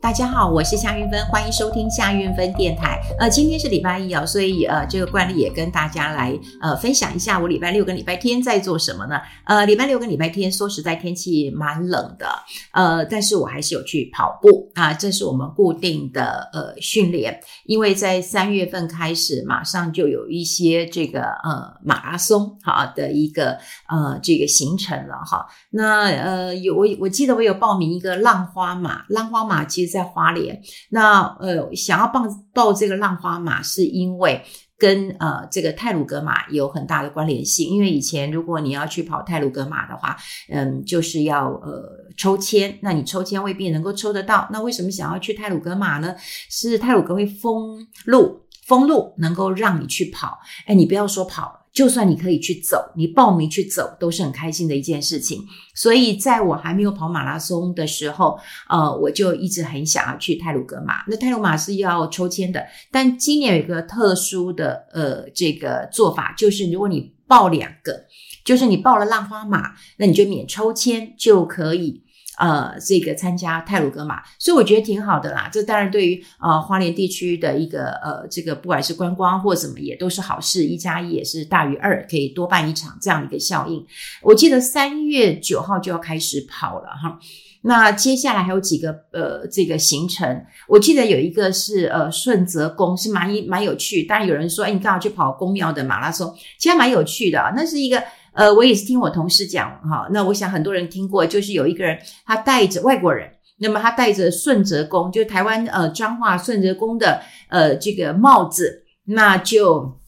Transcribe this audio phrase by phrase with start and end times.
[0.00, 3.00] 大家好，我是夏韵芬，欢迎收听夏韵芬电台。
[3.18, 9.20] 呃，今天是礼拜一哦，所以呃，这个惯例也跟大家来呃分享一下，我礼拜六跟礼拜天在做什么呢？
[9.44, 12.28] 呃，礼拜六跟礼拜天说实在天气蛮冷的，
[12.72, 23.58] 呃，但是我还是有去跑步啊，这是我们固定的呃训练，因为在三月份开始，马上就有一些这个呃马拉松好的一个
[23.88, 25.44] 呃这个行程了哈。
[25.70, 29.87] 那呃有我我记得我有报名一个浪花马，浪花马其实。
[29.88, 30.60] 在花莲，
[30.90, 34.44] 那呃，想要报报这个浪花马，是因为
[34.76, 37.68] 跟呃这个泰鲁格马有很大的关联性。
[37.68, 40.16] 因为以前如果你要去跑泰鲁格马的话，
[40.50, 41.82] 嗯，就是要呃
[42.16, 44.48] 抽签，那你抽签未必能够抽得到。
[44.52, 46.14] 那为什么想要去泰鲁格马呢？
[46.48, 50.38] 是泰鲁格会封路，封路能够让你去跑。
[50.66, 51.66] 哎，你不要说跑。
[51.78, 55.46] 就算你可以去走，你报名去走都是很开心的一件事情。
[55.76, 58.36] 所以在我还没有跑马拉松的时候，
[58.68, 61.04] 呃，我就一直很想要去泰鲁格马。
[61.06, 68.06] 那泰鲁马是要抽签的，但今年有一个特殊的呃这个做法，就是如果你报两个，
[68.44, 72.02] 就是你报了浪花马，那你就免抽签就可以。
[72.38, 75.50] 呃，这个参加泰鲁格马，所以我觉得挺好的啦。
[75.52, 83.84] 这当然对于呃花莲地区的一个呃这个不管是观光或什么也都是好事，一加一也是大于二，可以多办一场这样的一个效应。
[84.22, 87.18] 我记得三月九号就要开始跑了哈，
[87.62, 98.00] 那接下来还有几个呃这个行程，我记得有一个是呃顺泽宫是蛮蛮有趣，当然有人说哎你干嘛去跑宫庙的马拉松，其实蛮有趣的啊，那是一个。
[98.32, 109.98] 呃，我也是听我同事讲哈，那我想很多人听过，就是有一个人他带着外国人，那么他带着顺泽公，就台湾呃彰化顺泽公的呃这个帽子，那就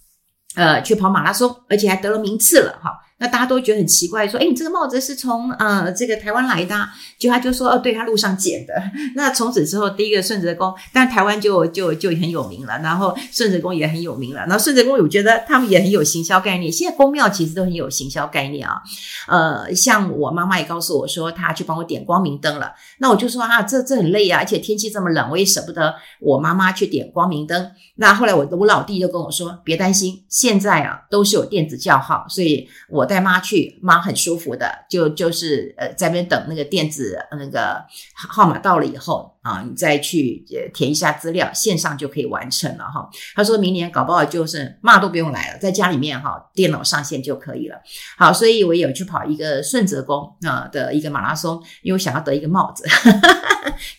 [0.55, 2.99] 呃去跑马拉松，而且还得了名次了哈。
[3.21, 8.73] 那大家都觉得很奇怪，说：“诶，你这个帽子是从呃这个台湾来的？”就他就说：“哦，对，他路上捡的。
[9.15, 14.41] ”那从此之后，第一个顺泽宫，但台湾就就就很有名了，然后顺泽宫也很有名了。
[14.47, 16.73] 然后顺泽宫，我觉得他们也很有行销概念。
[16.73, 18.81] 现在宫庙其实都很有行销概念啊。
[19.29, 22.73] 呃，像我妈妈也告诉我说，她去帮我点光明灯了。
[23.01, 27.71] 那我就说啊，这这很累啊，而且天气这么冷，我也舍不得我妈妈去点光明灯。
[27.97, 37.85] 那后来我我老弟就跟我说：“别担心，现在啊都是有电子叫号，所以我。”带妈去，妈很舒服的，就就是呃在那边等那个电子那个
[38.15, 43.11] 号码到了以后啊，你再去填一下资料，线上就可以完成了哈。
[43.35, 47.75] 他说明年搞不好就是妈都不用来了，在家里面哈电脑上线就可以了。
[48.17, 52.85] 好，所以我有去跑一个顺泽宫啊的一个马拉松，因为我想要得一个帽子，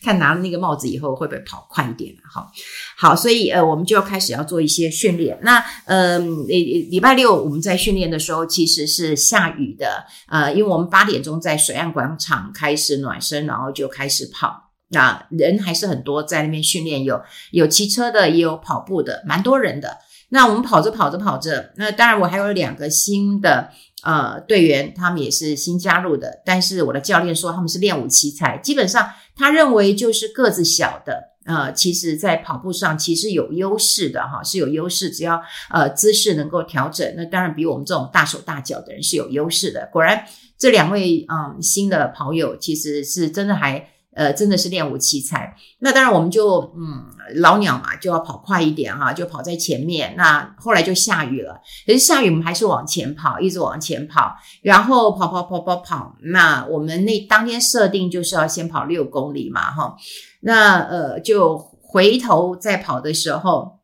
[0.01, 2.49] 看拿了那个帽子以后会不会跑快一点哈。
[2.95, 5.38] 好，所以呃我们就要开始要做一些训练。
[5.41, 6.17] 那呃，
[6.47, 9.00] 礼、礼拜六我们在训练的时候其实是。
[9.01, 14.72] 是下雨的，呃，因为我们八点钟在水岸广场开始暖身，然后就开始跑。
[14.89, 17.19] 那人还是很多，在那边训练，有
[17.51, 19.97] 有骑车的，也有跑步的，蛮多人的。
[20.29, 23.69] 那我们跑着跑着跑着，那当然我还有两个新的
[24.03, 26.41] 呃队员，他们也是新加入的。
[26.45, 31.31] 但是我的教练说他们是练武奇才，基本上他认为就是个子小的。
[31.46, 35.09] 呃，其实，在跑步上其实有优势的哈，是有优势。
[35.09, 39.90] 只要呃姿势能够调整，那当然比我们这种大手大脚的人是有优势的。
[39.91, 40.24] 果然，
[40.57, 45.55] 这两位嗯新的跑友其实是真的还呃真的是练武奇才。
[45.79, 47.05] 那当然，我们就嗯
[47.35, 50.13] 老鸟嘛，就要跑快一点哈，就跑在前面。
[50.17, 56.16] 那后来就下雨了，可是下雨我们还是往前跑，一直往前跑，然后跑跑跑跑跑。
[56.23, 59.95] 那我们那当天设定就是要先跑六公里嘛哈。
[60.41, 63.79] 那呃，就回头再跑的时候，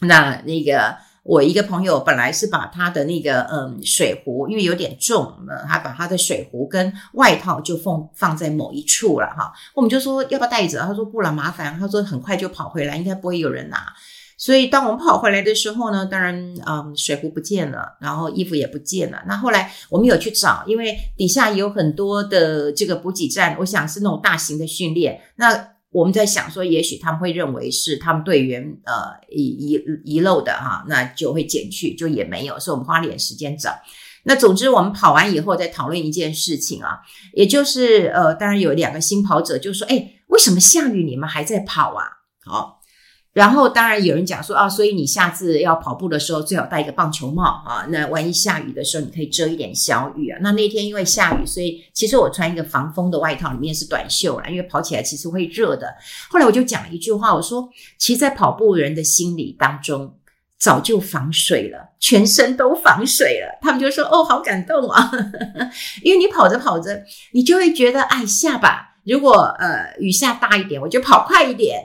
[0.00, 0.96] 那那个
[1.28, 9.52] 我一个朋友本来是把他的那个嗯水壶，因为有点重，呃，他把他的水壶跟外套就放放在某一处了哈。
[9.74, 10.80] 我们就说要不要带着？
[10.80, 11.78] 他说不了，麻烦。
[11.78, 13.92] 他说很快就跑回来，应该不会有人拿。
[14.38, 16.34] 所以当我们跑回来的时候呢，当然
[16.66, 19.22] 嗯水壶不见了，然后衣服也不见了。
[19.26, 25.20] 那后来我们有去找，因为底下有很多的这个补给站，我想是那种大型的训练。
[25.36, 28.94] 那我们在想说，也许他们会认为是他们队员呃
[29.30, 33.72] 遗遗遗漏的哈，那就会减去，就也没有，所以我们花点时间找。
[34.24, 37.00] 那总之，我们跑完以后再讨论一件事情啊，
[37.32, 42.04] 也就是呃，当然有两个新跑者就说，哎，为什么下雨你们还在跑啊？
[42.44, 42.77] 好。
[43.34, 50.38] 然后当然有人讲说啊，所以你下次要跑步的时候最好戴一个棒球帽啊，那万一下雨的时候你可以遮一点小雨啊。
[50.42, 55.94] 那那天因为下雨，所以其实我穿一个防风的外套，里面是短袖啦，因为跑起来其实会热的。
[56.30, 60.12] 后来我就讲一句话，我说，其实，在跑步人的心理当中，
[60.58, 63.58] 早就防水了，全身都防水了。
[63.60, 65.12] 他们就说哦，好感动啊，
[66.02, 68.96] 因为你跑着跑着，你就会觉得哎，下巴。
[69.04, 71.84] 如果呃雨下大一点，我就跑快一点。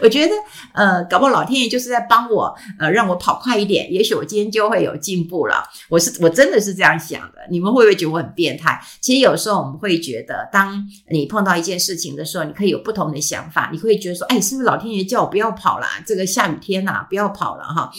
[0.00, 0.32] 我觉得，
[0.72, 5.62] 呃，搞不好老天爷就是在帮我，呃，让我跑快一点，也许我今天就会有进步了。
[5.88, 8.80] 我是我真的是这样想的，你们会不会觉得我很变态？
[9.00, 16.02] 其实有时候我们会觉得，当你碰到一件事情的时候，你可以有不同的想法，你会觉得说，哎，是不是老天爷叫我不要跑啦？
[16.06, 17.90] 这个下雨天呐、不要跑了哈。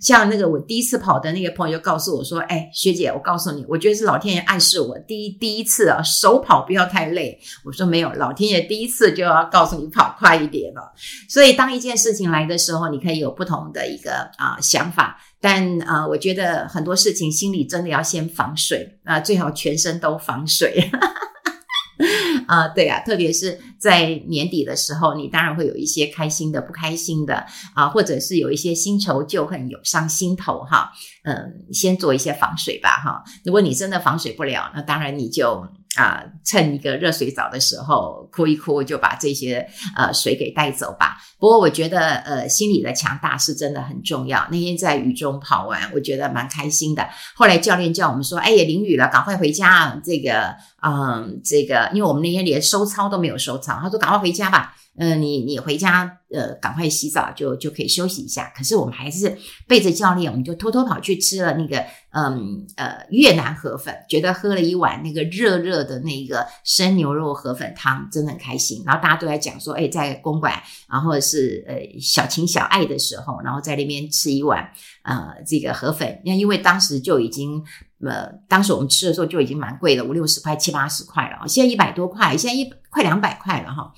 [0.00, 7.38] 像那个我第一次跑的那个朋友就告诉我说，哎，学姐，我告诉你，我觉得是老天爷暗示我第一第一次啊，手跑不要太累。
[7.64, 10.92] 我说没有，老天爷第一次就要告诉你跑快一点了。
[11.34, 20.88] 所以，当一件事情来的时候，你可以有不同的一个啊、想法，但啊、我觉得很多事情心里真的要先防水啊、最好全身都防水。
[22.46, 27.44] 啊、呃，对啊，特别是在年底的时候，你当然会有一些开心的、不开心的
[27.74, 30.92] 啊、或者是有一些新仇旧恨涌上心头哈。
[31.24, 33.24] 嗯、先做一些防水吧哈。
[33.44, 35.66] 如果你真的防水不了，那当然你就。
[35.96, 41.16] 啊、趁一个热水澡的时候哭一哭，就把这些呃水给带走吧。
[41.38, 44.46] 不过我觉得呃心理的强大是真的很重要。
[44.50, 47.08] 那天在雨中跑完，我觉得蛮开心的。
[47.34, 58.52] 后来教练叫我们说：“哎呀，淋雨了，赶快回家。”这个嗯、这个，因为我们那天连收操都没有收操，他说：“赶快回家吧。”呃，你你回家，呃，赶快洗澡就就可以休息一下。
[58.56, 59.36] 可是我们还是
[59.66, 68.84] 背着教练，我们就偷偷跑去吃了那个，嗯呃越南河粉，觉得喝了一碗那个热热的那个生牛肉河粉汤，真的很开心。
[68.86, 74.70] 然后大家都在讲说，哎，在公馆，然后是呃小情小爱的时候，然后在那边吃一碗
[75.02, 76.20] 呃这个河粉。
[76.24, 77.60] 那因为当时就已经，
[78.06, 81.48] 呃，当时我们吃的时候就已经蛮贵的，五六十块、七八十块了。
[81.48, 83.92] 现在一百多块，现在一快两百块了哈。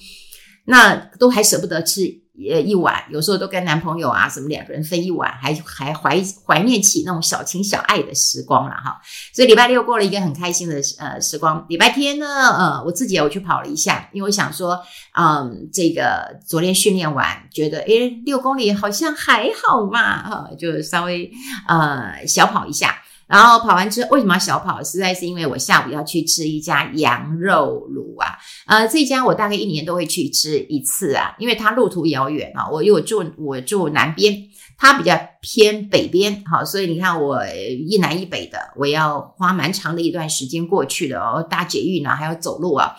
[0.67, 2.03] 那都还舍不得吃
[2.51, 9.01] 呃一碗，有时候都跟男朋友啊什么两个人分一碗，还还怀怀念起那种小情小爱的时光了哈。
[9.33, 11.65] 所以礼拜六过了一个很开心的呃时光。
[11.69, 14.79] 礼拜天呢，呃我自己我去跑了一下，因为我想说，
[15.17, 21.31] 嗯，这个昨天训练完，觉得诶六公里好像还好嘛，哈，就稍微
[21.69, 22.97] 呃小跑一下。
[23.27, 24.83] 然后跑完之后，为什么要小跑？
[24.85, 32.69] 实在是因为我下午要去吃一家羊肉炉啊，呃，这家我大概一年都会去吃一次啊，因为它路途遥远啊。
[32.71, 34.33] 我因为我住我住南边，
[34.79, 37.41] 它比较偏北边，好，所以你看我
[37.89, 42.95] 一南一北的，我要花蛮长的一段时间过去的哦，搭捷运啊，还要走路啊。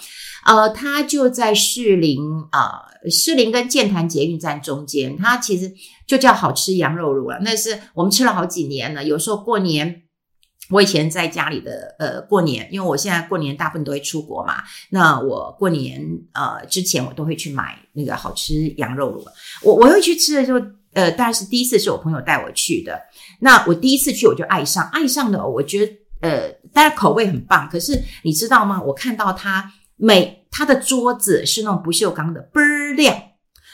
[0.46, 2.20] 呃，它就在士林
[2.52, 5.74] 啊，呃，士林跟剑潭捷运站中间，它其实
[6.06, 7.40] 就叫好吃羊肉炉了。
[7.42, 10.04] 那是我们吃了好几年了，有时候过年。
[10.70, 16.02] 我以前在家里的呃过年，因为我现在过年大部分都会出国嘛，那我过年
[16.34, 19.26] 呃之前我都会去买那个好吃羊肉炉。
[19.64, 20.60] 我我会去吃的时候，
[20.94, 23.00] 呃，当然是第一次是我朋友带我去的。
[23.40, 27.70] 那我第一次去我就爱上，爱上的我觉得呃，当然口味很棒。
[27.70, 28.82] 可是你知道吗？
[28.82, 33.16] 我看到他每他的桌子是那种不锈钢的，倍儿亮。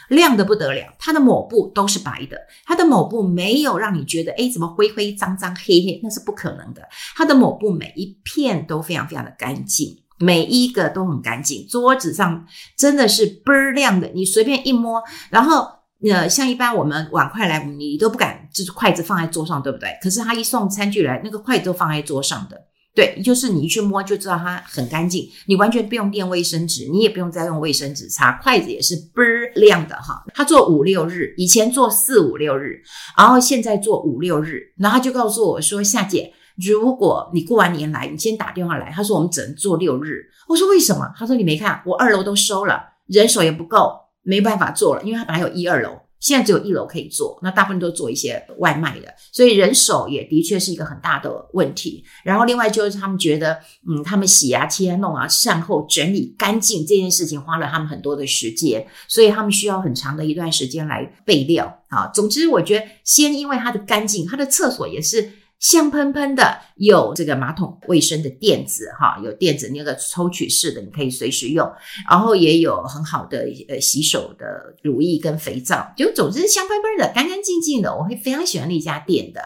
[0.08, 6.82] 亮的不得了，它的抹布都是白的，它的抹布没有让你觉得诶怎么灰灰脏脏黑黑，那是不可能的。
[7.16, 11.66] 它的抹布每一片都非常非常的干净，每一个都很干净。
[11.68, 12.46] 桌子上
[12.76, 15.66] 真的是倍儿亮的，你随便一摸，然后
[16.10, 19.88] 呃，像一般我们碗筷来，你都不敢就是筷子放在桌上，对不对？
[20.02, 22.60] 可是他一送餐具来，那个筷子都放在桌上的。
[22.94, 30.24] 对，就是你一去摸就知道它很干净，你完全不用垫卫生纸，你也不用再用卫生纸擦，筷子也是倍儿亮的哈。
[30.32, 32.80] 他做五六日，以前做四五六日，
[33.18, 43.92] 然后现在做五六日，然后他就告诉我说：“夏姐，如果你过完年来，你先打电话来。”他说：“我们只能做六日。”我说：“为什么？”他说：“你没看，我二楼都收了，人手也不够，
[44.22, 52.02] 没办法做了，因为他本来有一二楼。”现在只有一楼可以做，那大部分都做一些外卖的，所以人手也的确是一个很大的问题。
[52.24, 62.06] 然后另外就是他们觉得，嗯，他们洗牙、切、弄啊、善后整理干净这件事情花了他们很多的时间，所以他们需要很长的一段时间来备料啊。
[62.14, 65.30] 总之，我觉得先因为它的干净，它的厕所也是。
[65.64, 71.66] 香喷喷的，有这个马桶卫生的垫子哈，有垫子那个抽取式的，你可以随时用。
[72.06, 74.44] 然后也有很好的呃洗手的
[74.82, 79.40] 乳液跟肥皂，就总之香喷喷的，干干净净的，我会非常喜欢那家店的。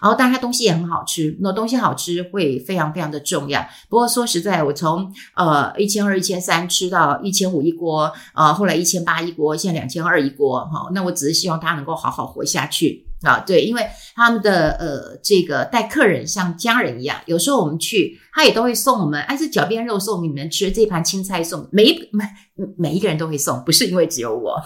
[0.00, 3.60] 然后当然它东西也很好吃，那东西好吃会非常非常的重要。
[3.88, 10.88] 不过说实在，我从呃一千二、一千三吃到一千五一锅，呃后来一千八一锅，现在两千二一锅哈。
[10.94, 13.04] 那我只是希望它能够好好活下去。
[13.24, 22.24] 啊，对，因为他们的呃，这个待客人像家人一样，有时候我们去，他也都会送我们，哎，这脚边肉送你们吃，这盘青菜送，每一每
[22.76, 24.60] 每一个人都会送，不是因为只有我，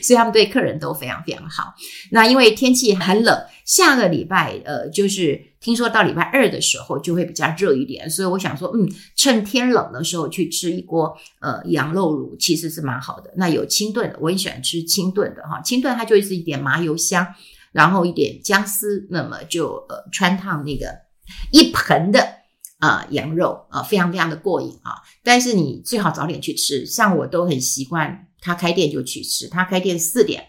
[0.00, 1.74] 所以他们对客人都非常非常好。
[2.10, 13.32] 那因为天气很冷，下个礼拜呃，就是听说到礼拜二的时候就会比较热一点，所以我想说，嗯，趁天冷的时候去吃一锅呃羊肉卤，其实是蛮好的。
[13.36, 17.26] 那有清炖的，我很喜欢吃清炖的哈，清炖它就是一点麻油香，
[17.72, 20.86] 然后一点姜丝，那么就呃穿烫那个
[21.50, 22.42] 一盆的。
[22.78, 24.90] 啊、呃，羊肉啊、呃，非常非常的过瘾啊！
[25.22, 30.44] 但是你最好早点去吃，像我都很习惯，他开店就去吃，他开店四点，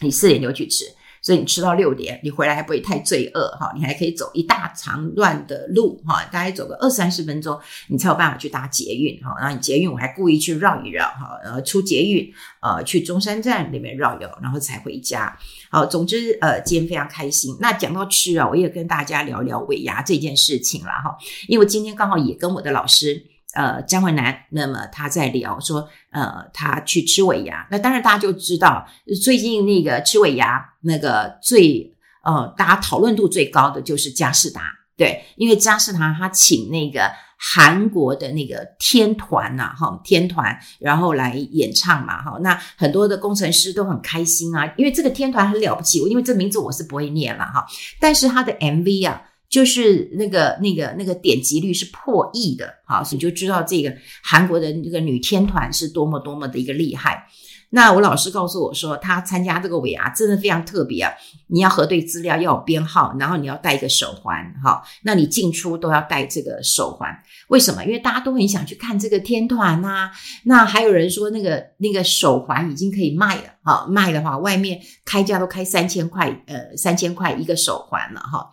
[0.00, 0.84] 你四点就去吃。
[1.22, 9.34] 所以你吃到六点，你回来还不会太罪恶哈，你还可以走一大长段的路哈，大概走个二三十分钟，你才有办法去搭捷运哈。
[9.40, 15.34] 然后你捷运我还故意去绕一绕哈，然后出捷运呃去中山站那边绕一绕，然后才回家。
[15.70, 17.56] 好，总之呃今天非常开心。
[17.58, 21.16] 那讲到吃啊，我也跟大家聊聊尾牙这件事情了哈，
[21.48, 23.24] 因为今天刚好也跟我的老师。
[23.54, 28.84] 呃，张文南，那么他在聊说，呃，他去吃尾牙，那当然大家就知道，
[29.22, 31.94] 最近那个吃尾牙那个最
[32.24, 34.62] 呃，大家讨论度最高的就是佳士达，
[34.96, 47.64] 对，因为佳士达他请那个韩国的那个天团呐、哈，天团，然后来演唱嘛，哈，那很多的工程师都很开心啊，因为这个天团很了不起，我因为这名字我是不会念了哈，
[48.00, 49.22] 但是他的 MV 啊。
[49.48, 57.26] 就是那个那个那个点击率是破亿的，好，你就知道这个韩国的那个女天团是多么多么的一个厉害。
[57.70, 61.12] 那我老师告诉我说，他参加这个尾牙真的非常特别啊！
[61.48, 67.10] 你要核对资料，要有编号，然后你要戴一个手环，哈，那你进出都要戴这个手环。
[67.48, 67.84] 为什么？
[67.84, 70.08] 因为大家都很想去看这个天团呐。
[70.44, 78.48] 那还有人说，那个那个手环已经可以卖了，哈，卖的话外面开价都开三千块，呃，三千块一个手环了，哈。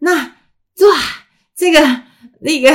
[0.00, 0.34] 那哇，
[1.56, 1.80] 这个
[2.40, 2.70] 那个，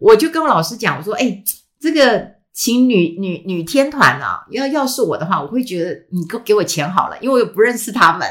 [0.00, 1.42] 我就跟我老师讲，我说，哎，
[1.80, 8.28] 这个请女女女天团啊，要要是我的话，我会觉得你给给我钱好了，因为我又不认识他们。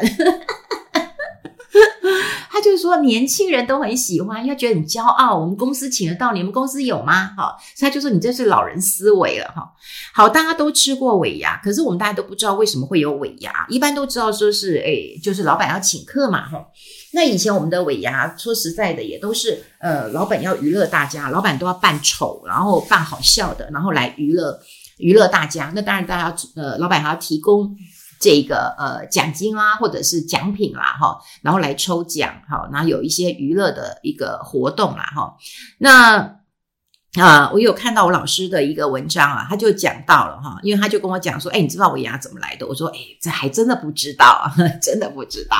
[2.55, 5.37] 他就是说年轻人都很喜欢，要觉得很骄傲。
[5.37, 7.27] 我们公司请得到，你们公司有吗？
[7.35, 9.69] 哈，他就说你这是老人思维了哈。
[10.13, 13.65] 好，大家都吃过尾牙，可是我们大家都不知道为什么会有尾牙。
[13.67, 16.65] 一般都知道说是诶，就是老板要请客嘛哈。
[17.11, 24.57] 那以前我们的尾牙，说实在的，也都是呃，老板要娱乐大家，老板都要扮丑，然后扮好笑的，然后来娱乐
[24.95, 25.73] 娱乐大家。
[25.75, 27.75] 那当然，大家呃，老板还要提供。
[28.19, 35.35] 这个呃奖金啦，或者是奖品啦，哈，然后来抽奖，哈，然后有一些娱乐的一个活动啦，哈，
[35.79, 36.39] 那
[37.17, 42.67] 啊，我有看到我老师的一个文章啊，他就讲到了哈，因为他就跟我讲说，哎，你知道尾牙怎么来的？
[42.67, 44.51] 我说，哎，这还真的不知道，
[44.83, 45.55] 真的不知道。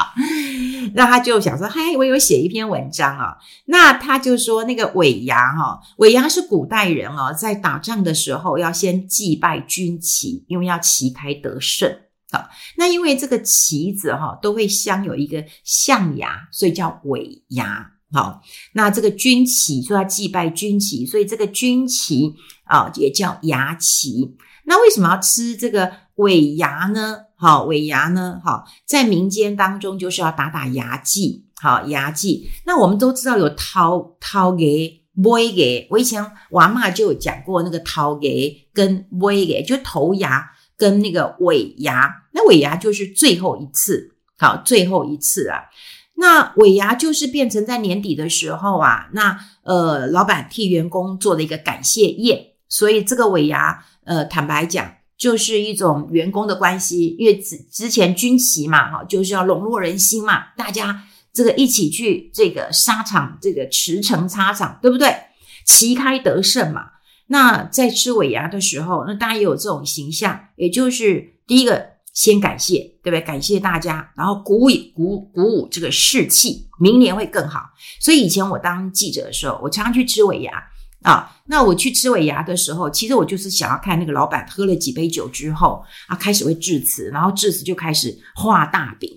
[0.94, 11.90] 那他就想说，嗨，我有写一篇文章啊，那他就说那个尾牙哈，尾牙是古代人哦，在打仗的时候要先祭拜军旗，因为要旗开得胜。
[12.32, 17.92] 好，那因为这个旗子哈都会镶有一个象牙，所以叫尾牙。
[18.12, 18.42] 好，
[18.74, 24.36] 那这个军旗说要祭拜军旗，所以这个军旗啊也叫牙旗。
[24.66, 27.18] 那为什么要吃这个尾牙呢？
[27.36, 28.40] 好，尾牙呢？
[28.44, 31.46] 好，在民间当中就是要打打牙祭。
[31.62, 32.50] 好，牙祭。
[32.66, 34.68] 那我们都知道有掏掏牙、
[35.24, 35.88] 尾牙。
[35.90, 38.32] 我以前我阿嬷就有讲过那个头牙
[38.74, 40.52] 跟尾牙，就头牙。
[40.78, 45.64] 跟那个尾牙，那尾牙就是最后一次，好，最后一次啊。
[46.18, 61.04] 那尾牙就是变成在年底的时候啊，那呃，老板替员工做了一个感谢宴，所以这个尾牙，呃，坦白讲，就是一种员工的关系，因为之之前军旗嘛，哈，就是要笼络人心嘛，大家
[61.34, 65.14] 这个一起去这个沙场，这个驰骋沙场，对不对？
[65.66, 66.95] 旗开得胜嘛。
[67.28, 73.22] 那在吃尾牙的时候，那当然也有这种形象，也就是第一个先感谢，对不对？
[73.22, 77.62] 感谢大家，然后鼓舞鼓鼓舞这个士气，明年会更好。
[78.00, 80.52] 所以以前我当记者的时候，我常常去吃尾牙
[81.02, 81.32] 啊。
[81.48, 89.10] 那我去吃尾牙的时候，其实我就是想要看那个老板喝了几杯酒之后啊，开始会致辞，然后致辞就开始画大饼。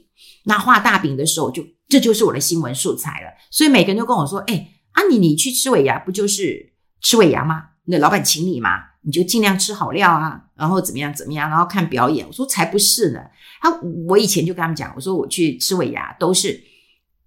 [0.44, 3.28] 那画大饼的时候就，就这就是我的新闻素材了。
[3.50, 6.72] 所以每个人都跟我说：“哎，啊你你去吃尾牙不就是
[7.02, 12.26] 吃尾牙吗？”那老板请你嘛，你就尽量吃好料啊，然后怎么样怎么样，然后看表演。
[12.26, 13.20] 我说才不是呢，
[13.60, 13.70] 他
[14.06, 16.62] 我以前就跟他们讲，我说我去吃尾牙都是，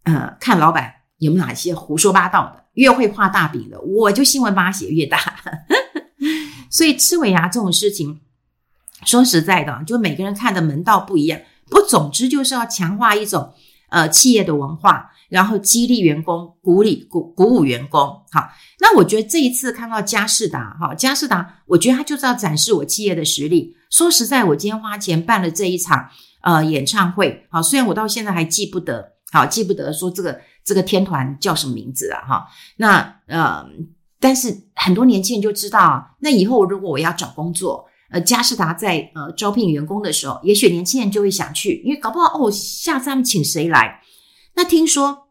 [0.03, 5.18] 呃，看老板有没有哪些胡说八道的，越会画大饼的，我就新闻把它写越大。
[6.70, 8.22] 所以吃尾牙这种事情，
[9.03, 11.39] 说实在的，就每个人看的门道不一样。
[11.70, 13.53] 不总之就是要强化一种
[13.91, 15.10] 呃企业的文化。
[15.31, 18.50] 然后激励员工，鼓励鼓鼓舞员工，好。
[18.81, 23.74] 那我觉得这一次看到佳士达，哈，佳士达，我觉得他就是要展示我企业的实力。
[23.89, 26.10] 说实在，我今天花钱办了这一场
[26.41, 33.65] 呃演唱会，好，虽然我到现在还记不得，好记不得说这个这个天团叫什么名字啊，哈，那呃，
[34.19, 44.01] 但是很多年轻人就知道，那以后如果我要找工作，呃，佳士达在呃招聘员工的时候，也许年轻人就会想去，因为搞不好哦，下次他们请谁来？
[44.56, 45.30] 那听说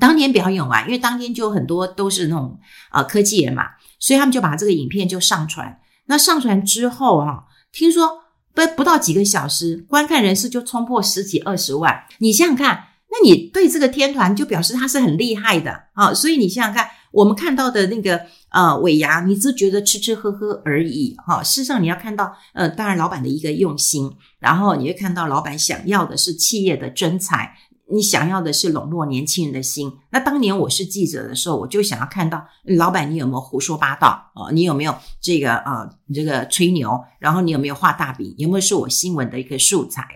[0.00, 2.58] 当天表演完，因为当天就很多都是那种
[2.90, 3.62] 呃科技人嘛，
[4.00, 5.78] 所以他们就把这个影片就上传。
[6.06, 12.04] 那上传之后啊，听说不不到几个小时，观看人数就冲破十几二十万。
[12.18, 16.12] 你想想看，那你对这个天团就表示他是很厉害的啊。
[16.12, 21.42] 所以你想想看，我们看到的那个呃尾牙，你只觉得吃吃喝喝而已哈。
[21.42, 27.54] 事实上你要看到呃，当然老板的一个用心，然后你会看到老板想要的是企业的真才。
[27.92, 29.92] 你想要的是笼络年轻人的心。
[30.12, 32.42] 那当年我是记者的时候，我就想要看到
[32.78, 34.50] 老板，你有没有胡说八道啊？
[34.50, 35.86] 你有没有这个啊？
[36.14, 36.98] 这个吹牛？
[37.18, 38.34] 然后你有没有画大饼？
[38.38, 40.06] 有没有是我新闻的一个素材？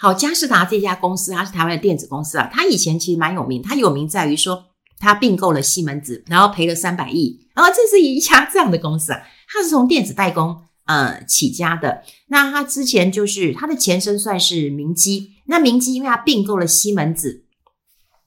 [0.00, 2.50] 好，佳士达这家公司，它是台湾的电子公司啊。
[2.52, 4.64] 它以前其实蛮有名，它有名在于说
[5.02, 7.44] 他并购了西门子，然后赔了三百亿。
[7.54, 10.56] 然后这是一家这样的公司啊，它是从电子代工
[10.86, 12.02] 呃起家的。
[12.28, 15.32] 那它之前就是它的前身算是明基。
[15.46, 17.44] 那明基因为它并购了西门子，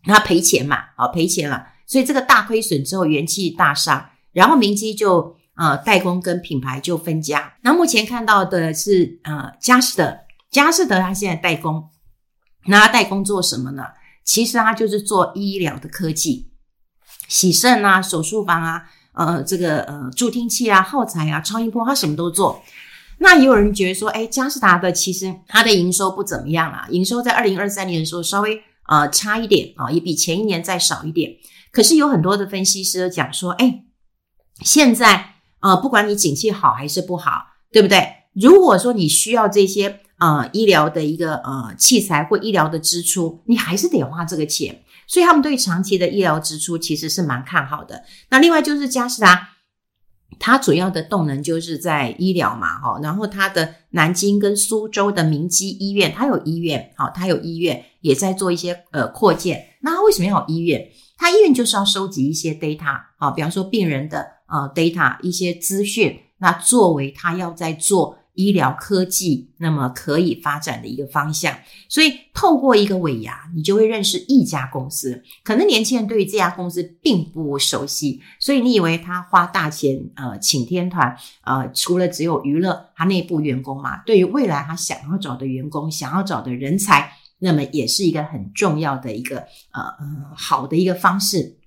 [0.06, 7.54] 那赔钱嘛，好赔钱了，所以这个大亏损之后元气大伤，然后明基就呃代工跟品牌就分家。
[7.62, 10.20] 那目前看到的是呃佳士德，
[10.52, 11.90] 佳士德他现在代工，
[12.68, 13.84] 那他代工做什么呢？
[14.24, 16.52] 其实他就是做医疗的科技，
[17.28, 22.62] 洗肾啊、手术房啊、呃这个呃助听器啊、耗材啊、超音波，他什么都做。
[23.18, 31.32] 那也有人觉得说，哎，佳士达的其实它的营收不怎么样啊，营收在二零二三年的时候稍微呃差一点啊，也比前一年再少一点。
[31.72, 33.84] 可是有很多的分析师讲说，哎，
[34.62, 38.06] 现在呃不管你景气好还是不好，对不对？
[38.34, 44.82] 如果说你需要这些呃医疗的一个呃器材或医疗的支出，你还是得花这个钱。
[45.08, 48.04] 所以他们对长期的医疗支出其实是蛮看好的。
[48.30, 49.50] 那另外就是佳世达。
[50.38, 59.66] 它主要的动能就是在医疗嘛，哈，然后它的南京跟苏州的明基医院，它有医院，好，它有医院也在做一些呃扩建。
[59.82, 60.90] 那它为什么要有医院？
[61.18, 68.18] 它医院就是要收集一些 data，啊，比方说病人的呃 data 一些资讯，那作为它要在做。
[68.36, 71.58] 医疗科技那么可以发展的一个方向，
[71.90, 75.24] 所以透过一个尾牙，你就会认识一家公司。
[75.44, 84.04] 可能年轻人对于这家公司并不熟悉，所以你以为他花大钱呃请天团呃，除了只有娱乐他内部员工嘛？
[84.06, 89.40] 对于未来他想要找的员工，想要找的人才，那么也是一个很重要的一个
[89.72, 91.58] 呃呃好的一个方式。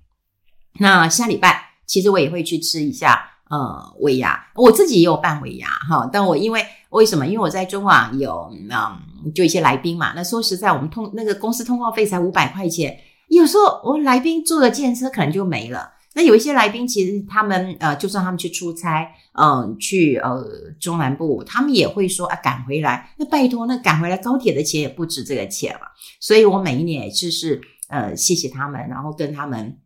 [0.80, 3.24] 那下礼拜其实我也会去吃一下。
[3.50, 7.26] 呃，尾牙我自己也有办尾牙哈，但我因为为什么？
[7.26, 10.12] 因为我在中网有嗯，就一些来宾嘛。
[10.14, 15.92] 那说实在，我们通那个公司通告费才五百块钱，有时候我来宾坐的电车可能就没了。
[16.14, 20.44] 那有一些来宾其实他们呃，就算他们去出差，嗯、去呃
[20.78, 23.14] 中南部，他们也会说啊赶回来。
[23.18, 25.80] 那拜托，那赶回来高铁的钱也不止这个钱了。
[26.20, 29.78] 所以我每一年就是呃谢谢他们，然后跟他们。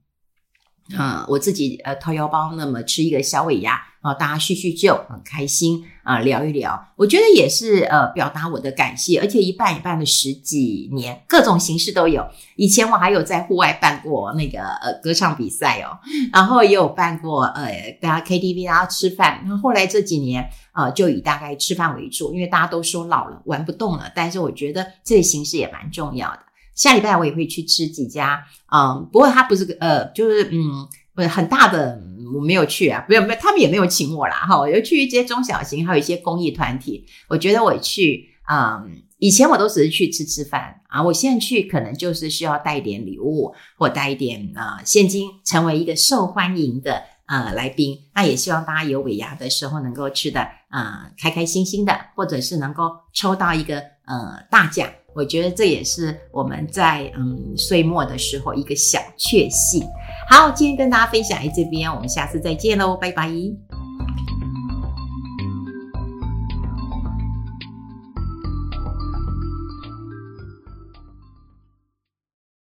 [0.99, 12.27] 嗯，我自己呃掏腰包，那么吃一个小尾牙啊，大家叙叙旧，很开心啊，聊一聊，我觉得也是呃表达我的感谢，而且一办一办了十几年，各种形式都有。
[12.57, 15.99] 以前我还有在户外办过那个呃歌唱比赛哦，
[16.33, 26.41] 然后也有办过呃大家 KTV 啊吃饭，然后后来这几年呃就以大概吃饭为主，因为大家都说老了玩不动了，但是我觉得这个形式也蛮重要的。
[26.75, 32.01] 下礼拜我也会去吃几家，嗯，不过他不是呃，就是嗯，不是很大的，
[32.35, 54.89] 我没有去啊，没有没有，他们也没有请我啦，哈，我就去一些中小型，还有一些公益团体，我觉得我去，嗯，以前我都只是去吃吃饭啊，我现在去可能就是需要带一点礼物或带一点呃现金，成为一个受欢迎的呃来宾，那也希望大家有尾牙的时候能够吃的呃开开心心的，或者是能够抽到一个呃大奖。
[55.15, 59.85] 我觉得这也是我们在嗯岁末的时候一个小确幸。
[60.29, 63.31] 好，今天跟大家分享在这边，我们下次再见喽，拜拜。